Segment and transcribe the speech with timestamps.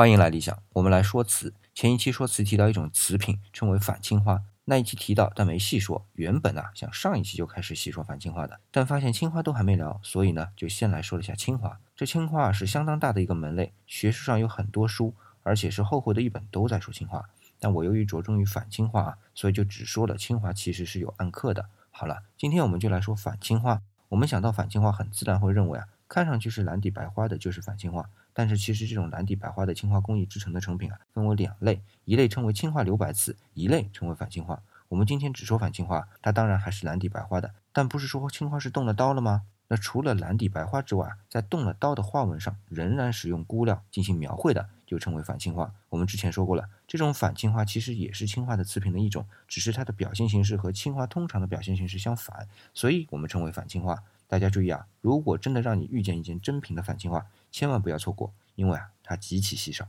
[0.00, 1.52] 欢迎来理想，我们来说词。
[1.74, 6.06] 前一期说词提到一种词品称为反青花，那一期提到但没细说。
[6.14, 11.78] 原本啊想上一期就开始细说反青花的，但发现青花都还没聊，所以呢就先来说了一下青花。
[11.94, 17.28] 这青花啊是相当大的一个门类，学术上有很多书，而且是厚厚的一本都在说青花。
[17.58, 21.66] 但我由于着重于反青花啊，所以就只说了青花其实是有暗刻的。
[21.90, 23.82] 好了，今天我们就来说反青花。
[24.08, 28.04] 我们想到反青花，很自然会认为啊，看上去是蓝底白花的，就是反青花。
[28.32, 34.60] 但是其实这种蓝底白花的青花工艺制成的成品啊，分为两类，一类称为青花留白瓷，一类称为反青花。
[34.88, 39.42] 我们今天只说反青花，它当然还是蓝底白花的，但不是说青花是动了刀了吗？
[39.68, 45.72] 那除了蓝底白花之外，在动了刀的花纹上仍然使用钴料进行描绘的，就称为反青花。
[45.90, 54.02] 我们之前说过了，这种反青花其实也是青花的瓷品的一种，只是它的表现形式和青花通常的表现形式相反，所以我们称为反青花。
[54.30, 59.88] 大家注意啊，如果真的让你遇见一件真品的反青花，千万不要错过，因为啊，它极其稀少。